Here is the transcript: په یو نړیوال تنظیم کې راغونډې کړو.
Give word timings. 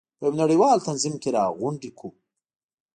په 0.19 0.23
یو 0.27 0.37
نړیوال 0.41 0.77
تنظیم 0.87 1.15
کې 1.21 1.29
راغونډې 1.37 1.89
کړو. 1.99 2.09